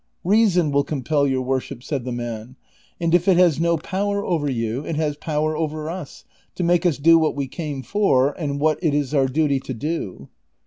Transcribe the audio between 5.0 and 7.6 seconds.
power over \\s, to make us do what we